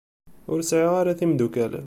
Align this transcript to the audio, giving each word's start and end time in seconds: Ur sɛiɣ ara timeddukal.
Ur 0.51 0.59
sɛiɣ 0.69 0.93
ara 1.01 1.17
timeddukal. 1.19 1.71